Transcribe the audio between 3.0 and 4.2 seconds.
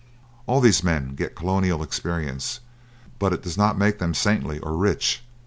but it does not make them